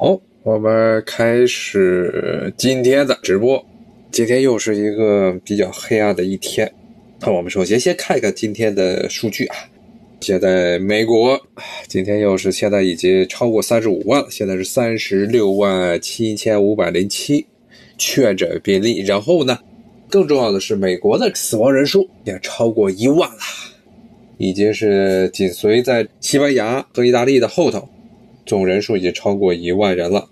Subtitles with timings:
[0.00, 3.60] 好，我们开始今天的直播。
[4.12, 6.72] 今天又是一个比较黑暗的一天。
[7.18, 9.56] 那我们首先先看一看今天的数据啊。
[10.20, 11.36] 现在美国
[11.88, 17.44] 今天又是现在已经超过三十五万了，现在是三十六万七千五百零七
[17.96, 19.00] 确诊病例。
[19.00, 19.58] 然后呢，
[20.08, 23.40] 更重要的是，美国的死亡人数也超过一万了，
[24.36, 27.88] 已经是紧随在西班牙和意大利的后头。
[28.48, 30.26] 总人数已经超过一万人了，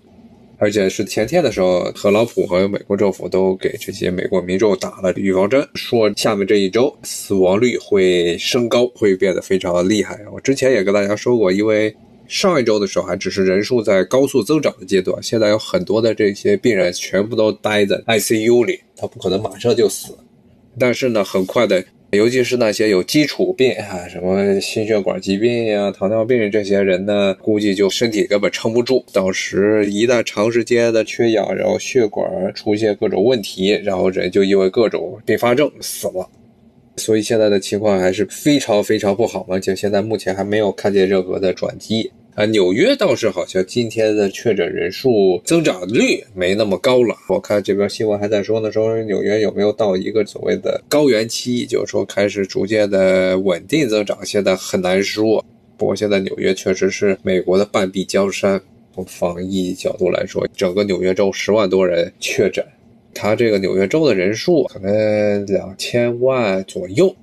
[0.57, 10.19] 而且是前天的时候，特朗普和美国政府都给这些美国民众打了预防针，说下面这一周死亡率会升高，会变得非常厉害。
[10.33, 11.95] 我之前也跟大家说过，因为
[12.27, 20.17] 上一周的时候还只是人数在高速增长的阶段，现在有很多的这些病人全部都待在 ICU 里，他不可能马上就死，
[20.79, 21.83] 但是呢，很快的。
[22.17, 29.05] 尤其是那些有基础病啊，什么心血管疾病呀、糖尿病这些人呢，估计就身体根本撑不住。
[29.13, 36.27] 到时一旦长时间的缺氧，然后血管出现各种问题，然后人就因为各种并发症死了。
[36.97, 42.11] 所以现在的情况还是非常非常不好，而且现在目前还没有看见任何的转机。
[42.37, 47.15] 啊，纽约倒是好像今天的确诊人数增长率没那么高了。
[47.29, 55.43] 我看这边新闻还在说呢，说纽约有没有到一个所谓的高原期，就是说开始逐渐的稳定增长，现在很难说。
[55.77, 58.61] 不过现在纽约确实是美国的半壁江山，
[58.93, 62.63] 从防疫角度来说，整个纽约州十万多人确诊，
[63.15, 67.15] 它这个纽约州的人数可能两千万左右。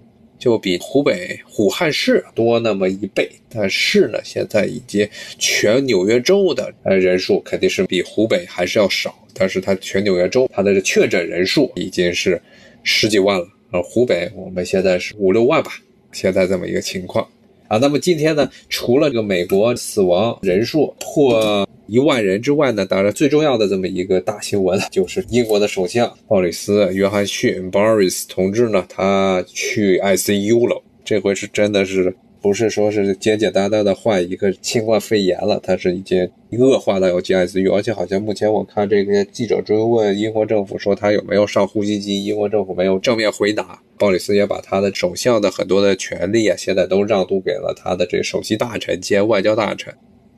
[0.45, 12.39] 就比湖北武汉市多那么一倍，但是呢，现在已经全纽约州的呃人数肯定是比湖北还是要少，但是它全纽约州它的确诊人数已经是
[12.83, 15.73] 十几万了，而湖北我们现在是五六万吧，
[16.13, 17.27] 现在这么一个情况
[17.67, 17.79] 啊。
[17.79, 21.67] 那么今天呢，除了这个美国死亡人数破。
[21.87, 30.83] 一万人之外呢，当然最重要的这么一个大新闻，就是英国的首相鲍里斯·约翰逊 （Boris） 同志呢，他去 ICU 了。
[31.05, 36.27] 这回是真的是不是说是简简单单的患一个新冠肺炎了，他是已经
[36.59, 43.79] 恶化到要进 ICU，而且好像目前我看这个记者追问英国政府说他有没有上呼吸机，英国政府没有正面回答。
[43.99, 49.95] 鲍里斯也把他的首相的很多的权利啊，现在都让渡给了他的这首席大臣兼外交大臣。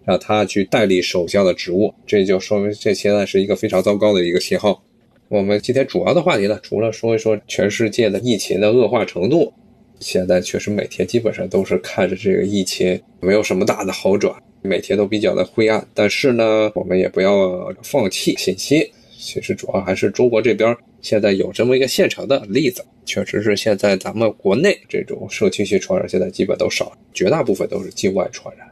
[0.06, 4.80] 让他去代理首相的职务，这就说明这现在是一个非常糟糕的一个信号。
[5.28, 9.52] 我们今天主要的话题呢，除了说一说全世界的疫情的恶化程度，
[9.98, 15.84] 现在确实每天基本上都是看着这个疫情没有什么大的好转，每天都比较的灰暗。
[15.92, 18.80] 但是呢，我们也不要放弃信心。
[19.18, 28.64] 其实主要还是中国这边现在有这么一个现成的例子，确实是现在咱们国内这种社区性传染现在基本都少，绝大部分都是境外传染。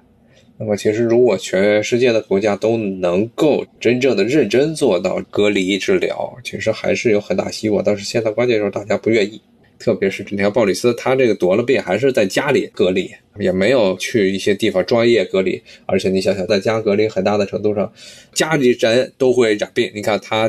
[0.56, 7.82] 那么，其实如果全世界的国家都能够真正的认真做到隔离治疗，其实还是有很大希望。
[7.84, 9.40] 但是现在关键时候大家不愿意，
[9.80, 13.10] 特别是你看鲍里斯，他这个得了病还是在家里隔离，
[13.40, 15.60] 也没有去一些地方专业隔离。
[15.86, 17.92] 而且你想想，在家隔离，很大的程度上，
[18.32, 19.90] 家里人都会染病。
[19.92, 20.48] 你看他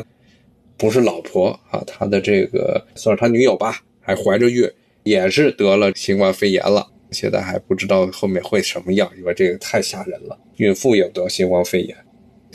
[0.76, 4.70] 不是老婆啊，他的这个算是他女友吧，还怀着孕，
[5.02, 6.86] 也是得了新冠肺炎了。
[7.10, 10.38] 现在还不知道后面会什么样，因为这个太吓人了。
[10.56, 11.96] 孕妇也得新冠肺炎，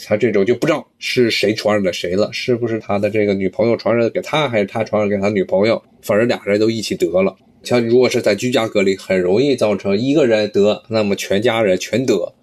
[0.06, 5.82] 他这种就不知道是谁传染了谁了，是不是他的这个女朋友传染给他，还是他传染给他女朋友？
[6.02, 7.36] 反正俩人都一起得了。
[7.64, 12.34] 像如果是在居家隔离，很容易造成一个人得，那么全家人全得。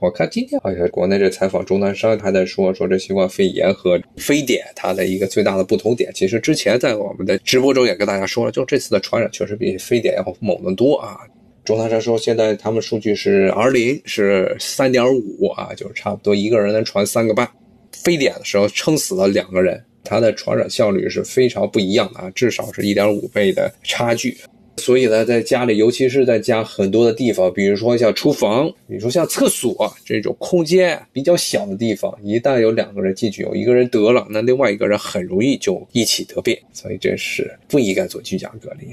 [0.00, 11.18] 我看今天好像国内这采访钟南山还在说，说这新冠肺炎和非典它的一个最大的不同点，其实之前在我们的直播中也跟大家说了，就这次的传染确实比非典要猛得多啊。
[11.64, 17.48] 钟南山说，现在他们数据是 R 零是三点五啊，就是差不多一个人能传三个半。
[17.92, 24.36] 非典的时候撑死了两个人，它的传染效率是非常不一样的啊，至少是一点五倍的差距。
[24.78, 38.86] 所以呢，在家里，尤其是在家很多的地方，比如说像厨房，比如说像厕所这种空间比较小的地方，一旦有两个人进去，有一个人得了，那另外一个人很容易就一起得病，所以这是不应该做居家隔离。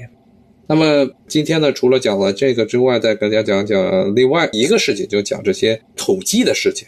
[0.68, 6.86] 那么今天呢，除了讲了这个之外，再跟大家讲讲另外一个事情，就讲这些统计的事情。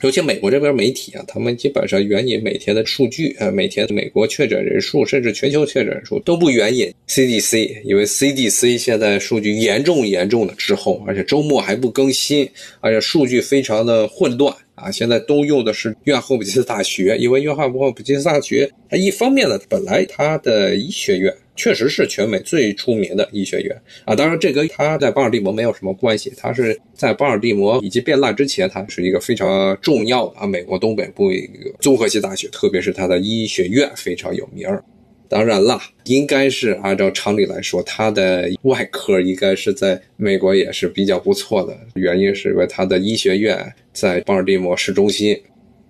[0.00, 12.48] 尤其美国这边媒体啊，他们基本上援引每天的数据，呃，每天美国确诊人数，甚至全球确诊人数都不援引 CDC，因为 CDC 现在数据严重严重的滞后，而且周末还不更新，
[12.80, 14.90] 而且数据非常的混乱啊。
[14.90, 24.14] 现在都用的是约翰霍普金斯大学，因为约翰霍普金斯大学它一方面呢，本来它的医学院确实是全美最出名的医学院啊。
[24.14, 26.32] 当然，这跟他在巴尔的摩没有什么关系。
[26.36, 34.82] 他是在巴尔的摩以及变烂之前，他是一个非常重要的啊，美国东北部一个综合性大学，特别是他的医学院非常有名儿。
[35.26, 41.76] 当然了，应该是按照常理来说，他的外科应该是在美国也是比较不错的。
[41.94, 43.58] 原因是因为他的医学院
[43.92, 45.36] 在巴尔的摩市中心，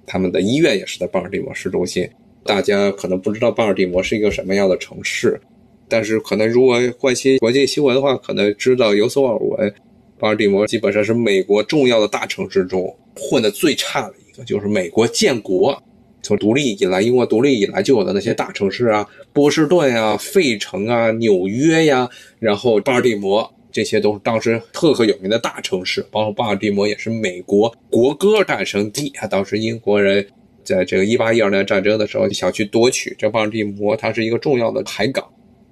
[0.07, 2.09] 他们的医院也是在巴尔的摩市中心。
[2.45, 5.39] 大家可能不知道巴尔的摩是一个什么样的城市，
[5.95, 9.73] 但是可能如果关心国际新闻的话，可能知道有所耳闻。
[10.19, 15.81] 巴尔的摩基本上是美国重要的大城市中混得最差的一个，就是美国建国
[16.21, 26.05] 从独立以来，英国独立以来就有的那些大城市啊，波士顿啊、费城啊、纽约呀，然后巴尔的摩，这些都是当时赫赫有名的大城市。
[26.11, 30.27] 包括巴尔的摩也是美国国歌诞生地啊，当时英国人。
[30.65, 35.23] 在这个一八一二年战争的时候，想去夺取这巴尔的摩，它是一个重要的海港，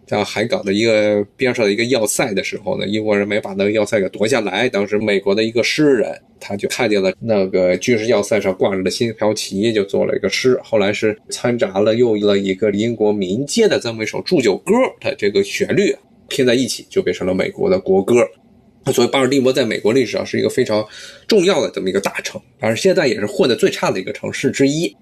[0.07, 4.69] 在海港的一个边上的一个要塞的时候呢，英国人没把那个要塞给夺下来。
[4.69, 10.59] 当时美国的一个诗人，他就看见了那个军事要塞上挂着的新条旗，就做了一个诗。
[10.63, 15.95] 后来是掺杂了用了一个英国民间的这么一首祝酒歌的这个旋律
[16.29, 18.27] 拼在一起，就变成了美国的国歌。
[18.93, 20.85] 所以巴尔的摩在美国历史上是一个非常
[21.29, 24.93] 重要的这么一个大城，当然现在也是混得最差的一个城市之一。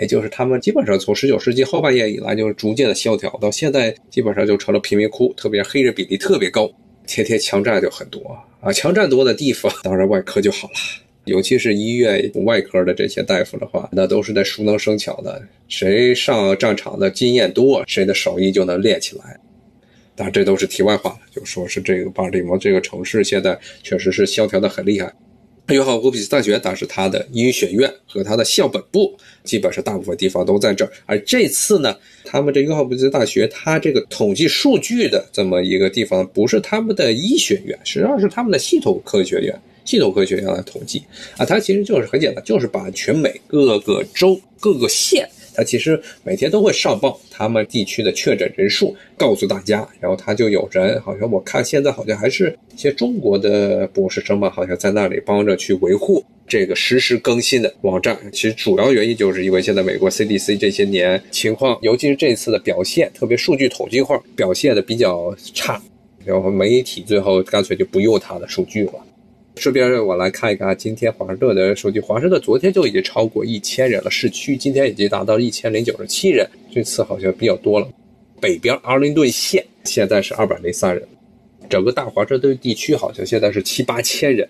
[0.00, 6.70] 也就是他们基本上从十九世纪后半叶以来，就是逐渐的萧条，到现在基本上就成了贫民窟，特别黑人比例特别高，
[7.06, 8.20] 天天枪战就很多
[8.60, 8.72] 啊。
[8.72, 10.74] 枪战多的地方，当然外科就好了，
[11.24, 19.38] 尤其是医院外科的这些大夫的话，那都是在熟能生巧的，谁上战场的经验多，谁的手艺就能练起来。
[20.14, 21.18] 当然，这都是题外话了。
[21.30, 25.12] 就说是这个巴尔的摩这个城市现在确实是萧条的很厉害。
[25.74, 30.90] 约翰霍普金斯大学，当时它的医学院和它的校本部，基本上大部分地方都在这儿。
[31.04, 31.94] 而这次呢，
[32.24, 39.54] 他们这约翰霍普金斯大学，它这个统计数据的这么一个地方，不是他们的医学院，实际上是他们的系统科学院。
[39.84, 41.02] 系统科学院来统计
[41.36, 45.28] 啊，它其实就是很简单，就是把全美各个州、各个县。
[45.58, 49.84] 他其实每天都会上报他们地区的确诊人数，告诉大家。
[49.98, 58.16] 然后他就有人，好像我看现在好像还是一些中国的博士生吧，好像在那里帮着去维护这个实时更新的网站。
[58.30, 65.82] 其实主要原因就是因为现在美国 CDC 这些年情况，尤其是这次的表现，特别数据统计块表现的比较差，
[66.24, 68.92] 然后媒体最后干脆就不用它的数据了。
[69.58, 71.98] 顺便我来看一看今天华盛顿的数据。
[72.00, 77.88] 华盛顿昨天就已经超过一千人了，市区今天已经达到一千零九十七人，这次好像比较多了。
[78.40, 81.06] 北边阿灵顿县现在是二百零三人，
[81.68, 84.48] 整个大华盛顿地区好像现在是七八千人。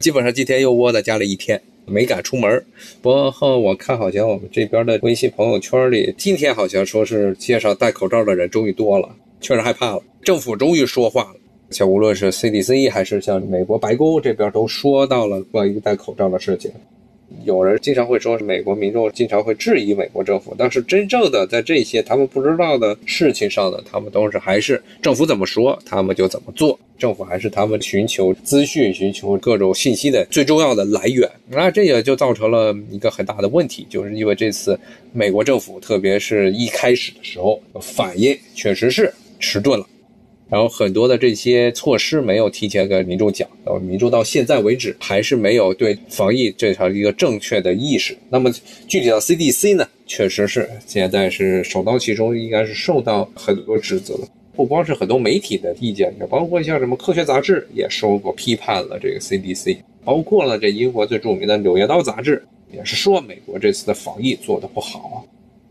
[0.00, 2.64] 基本上今天又窝在家里一天，没敢出门。
[3.00, 9.08] 不过我看好像我们这边的微信朋友圈里，今天好像说是街上戴口罩的人终于多了，
[9.40, 10.02] 确实害怕了。
[10.22, 11.37] 政府终于说话了。
[11.70, 16.70] 像无论是 CDC 还是像美国白宫这边都说到了关于戴口罩的事情。
[17.44, 26.78] 有人经常会说，美国民众经常会质疑美国政府，但是真正的在这些他们不知道的事情上呢，他们都是还是政府怎么说，他们就怎么做。
[26.96, 31.30] 政府还是他们寻求资讯、寻求各种信息的最重要的来源。
[31.50, 34.78] 那这也就造成了一个很大的问题，就是因为这次
[35.12, 39.86] 美国政府，特别是一开始的时候反应确实是迟钝了。
[40.50, 48.16] 然后很多的这些措施没有提前跟民众讲，然后民众到现在为止还是没有对防疫这条一个正确的意识。
[48.30, 48.50] 那么
[48.86, 54.18] 具体到 CDC 呢，确实是现在是首当其冲，应该是受到很多指责。
[54.56, 65.16] 不光是很多媒体的意见，也包括像什么科学杂志也说过批判了这个 CDC，包括了这英国最著名的《柳叶刀》杂志也是说美国这次的防疫做得不好啊。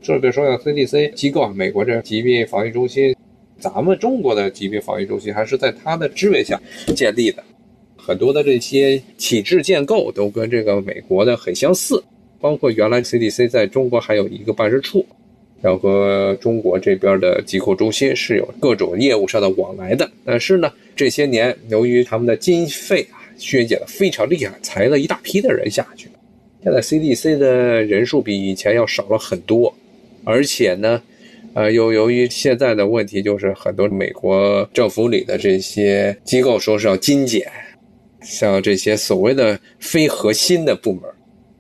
[0.01, 3.13] 这别说一下，CDC 机构啊，美国这疾病防疫中心。
[3.59, 6.61] 咱们中国的疾病防御中心还是在他的支援下
[6.95, 7.43] 建立的，
[7.95, 12.03] 很多的这些体制建构都跟这个美国的很相似，
[12.39, 15.03] 包括原来 CDC 在中国还有一个办事处，
[15.61, 20.09] 然后和中国这边的疾控中心是有各种业务上的往来的。
[20.23, 26.07] 但是呢，这些年由于他们的经费啊削减的非常厉害，裁了一大批的人下去，
[26.63, 29.73] 现在 CDC 的人数比以前要少了很多，
[30.23, 31.01] 而且呢。
[31.57, 37.51] 呃，由由于现在的问题就是很多美国政府里的这些机构说是要精简，
[38.21, 41.01] 像这些所谓的非核心的部门，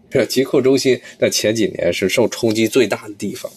[0.07, 3.51] 这疾控中心在前几年是受冲击最大的地方，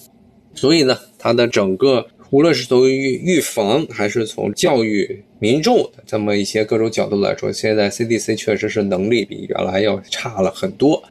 [0.54, 11.04] 所以呢，它的整个无论是从预预防还是从教育民众的这么一些各种角度来说，现在 CDC 确实是能力比原来要差了很多。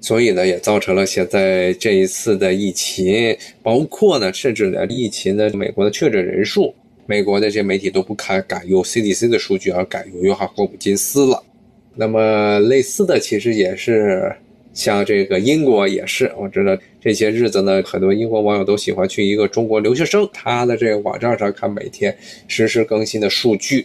[0.00, 6.74] 所以呢，也造成了现在这一次的疫情，包括呢，甚至呢，疫情的美国的确诊人数
[7.06, 11.42] 美国的这些媒体都不敢改用 CDC 的数据，而改用约翰霍普金斯了。
[11.96, 14.32] 那么类似的，其实也是
[14.72, 23.84] 像这个英国也是，我知道这些日子呢，很多英国网友都喜欢去一个中国留学生他的这个网站上看每天实时更新的数据。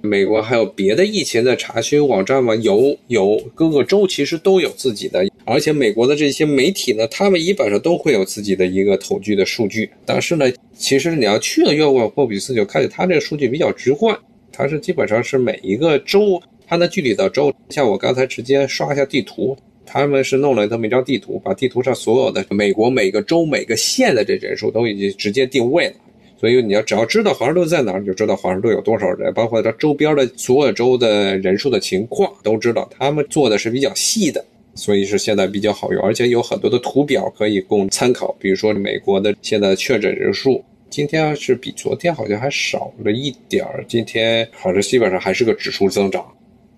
[0.00, 2.54] 美国还有别的疫情的查询网站吗？
[2.54, 9.88] 有，有各个州其实都有自己的，而且美国的这些媒体呢，他们基本上都会有自己的一个统计的数据。
[10.04, 10.44] 但是呢，
[10.76, 14.14] 其实你要去了约翰霍普斯，就看见他这个数据比较直观，
[14.52, 25.94] 它是基本上是每一个州，它的具体的州，像我刚才直接刷一下地图，他们是弄了这么一张地图，把地图上所有的美国每个州每个县的这人数都已经直接定位了。
[26.38, 32.86] 所以你要只要知道华盛顿在哪儿，你就知道华盛顿有多少人，包括它周边的所有州的人数的情况都知道。
[32.98, 34.44] 他们做的是比较细的，
[34.74, 38.34] 所以是现在比较好用，而且有很多的图表可以供参考。
[38.38, 46.24] 比如说美国的现在确诊人数，今天是比昨天好像还少了一点儿，今天好像基本上还是个指数增长。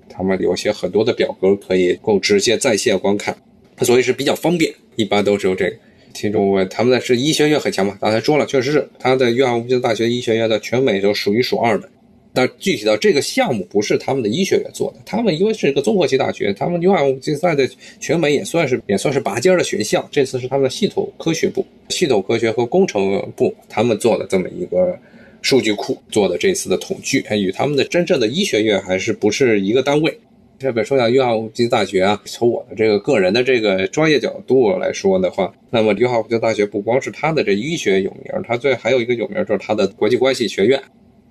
[0.09, 3.37] 他们有些很多的表格可以供直接在线观看，
[3.83, 5.77] 所以是比较方便，一般都是用这个。
[6.13, 7.97] 听众问，他们的是医学院很强吗？
[8.01, 11.89] 刚才说了，确实是他的约翰霍普金斯大学医学院在全美都数一数二的。
[12.33, 17.69] 但具体到这个项目，不是他们的医学院做的，他们因为是一个综合性大学，他们约翰霍普金斯在
[17.99, 20.09] 全美也算是也算是拔尖的学校。
[20.13, 24.99] 这次是他们的系统科学部、系统科学和工程部他们做的这么一个
[25.43, 30.17] 数据库做的这次的统计，与他们的真正的医学院还是不是一个单位。
[30.59, 40.79] 这边说一下约翰霍普金斯大学啊，从我的这个个人的这个专业角度来说的话，那么约翰霍普金斯大学不光是它的这医学有名，它最还有一个有名就是它的国际关系学院，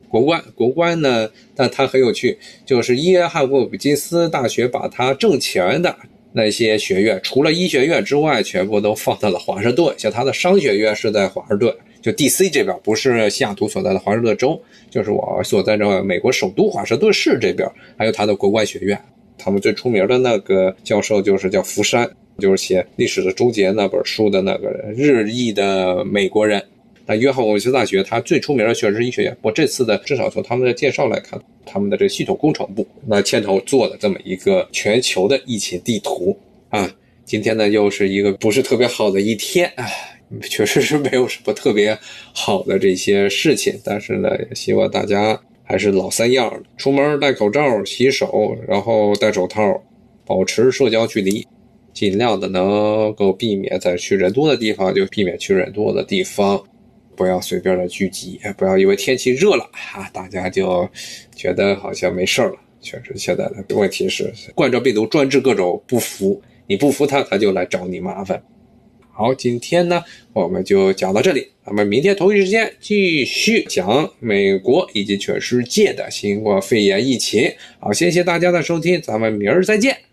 [0.09, 5.95] 国关国关呢，但它很有趣，就是约翰霍普金斯大学把它挣钱的
[6.33, 11.73] 那些学院，除了医学院之外，全部都放在了华盛顿，像它的商学院是在华盛顿。
[12.01, 12.49] 就 D.C.
[12.49, 14.57] 这边不是西雅图所在的华盛顿州，
[14.89, 18.97] 就是我所在的美国首都华盛顿市这边，还有它的国关学院。
[19.37, 26.63] 他们最出名的那个教授就是叫福山，就是写《历史的终结》那本书的那个人日裔的美国人。
[27.09, 29.35] 那约翰霍普金斯大学，它最出名的确实是医学院。
[29.41, 36.37] 我这次的至少从他们的介绍来看，他们的这个系统工程部那牵头做的这么一个全球的疫情地图
[36.69, 36.87] 啊。
[37.25, 39.87] 今天呢，又是一个不是特别好的一天啊，
[40.51, 41.97] 确实是没有什么特别
[42.31, 43.73] 好的这些事情。
[43.83, 45.41] 但是呢，也希望大家。
[45.63, 49.61] 还是老三样，出门戴口罩、洗手，然后戴手套，
[50.25, 51.45] 保持社交距离，
[51.93, 56.59] 尽量的能够避免在去人多的地方就避免去人多的地方，
[57.19, 60.89] 不要随便的聚集，不要因为天气热了啊，大家就
[61.35, 62.55] 觉得好像没事了。
[62.79, 68.41] 确实，现在的问题是冠状病毒专治各种不服，你不服他，他就来找你麻烦。
[69.11, 77.51] 好，今天呢我们就讲到这里，咱们明天同一时间继续讲美国以及全世界的新冠肺炎疫情。
[77.81, 80.08] 好，谢谢大家的收听，咱们明儿再见。